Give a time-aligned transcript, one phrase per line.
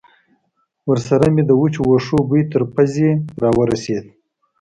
[0.89, 3.11] ورسره مې د وچو وښو بوی تر پوزې
[3.41, 4.03] را ورسېد.